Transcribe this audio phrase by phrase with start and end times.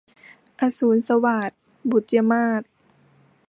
[0.59, 1.51] อสูรสวาท-
[1.89, 2.63] บุษยมาส